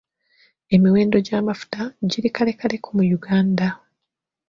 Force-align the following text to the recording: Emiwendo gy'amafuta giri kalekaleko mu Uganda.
Emiwendo 0.75 1.17
gy'amafuta 1.27 1.81
giri 2.09 2.29
kalekaleko 2.35 2.87
mu 2.97 3.03
Uganda. 3.17 3.67